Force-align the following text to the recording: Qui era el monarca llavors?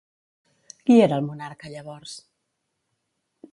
Qui 0.87 0.95
era 1.03 1.19
el 1.21 1.27
monarca 1.27 1.71
llavors? 1.75 2.17